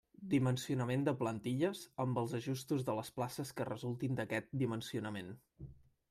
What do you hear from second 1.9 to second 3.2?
amb els ajustos de les